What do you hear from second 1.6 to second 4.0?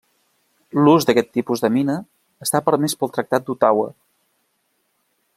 de mina està permès pel Tractat d'Ottawa.